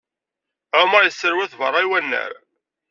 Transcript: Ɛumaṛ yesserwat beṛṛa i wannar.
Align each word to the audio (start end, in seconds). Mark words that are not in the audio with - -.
Ɛumaṛ 0.79 1.03
yesserwat 1.05 1.57
beṛṛa 1.59 1.79
i 1.83 1.87
wannar. 1.89 2.31